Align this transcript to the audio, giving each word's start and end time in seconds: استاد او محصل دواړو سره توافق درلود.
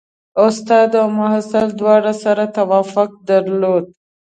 استاد 0.47 0.91
او 1.01 1.07
محصل 1.19 1.67
دواړو 1.79 2.13
سره 2.23 2.43
توافق 2.57 3.09
درلود. 3.29 3.85